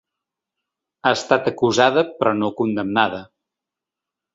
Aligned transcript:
Ha 1.03 1.11
estat 1.19 1.51
acusada, 1.53 2.07
però 2.19 2.35
no 2.41 2.53
condemnada. 2.63 3.25